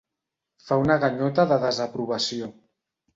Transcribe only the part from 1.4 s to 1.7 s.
de